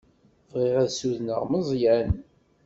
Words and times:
Bɣiɣ 0.51 0.75
ad 0.83 0.89
ssudneɣ 0.91 1.41
Meẓyan. 1.51 2.09